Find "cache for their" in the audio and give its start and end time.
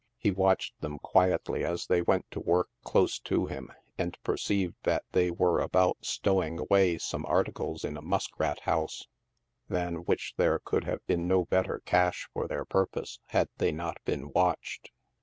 11.85-12.65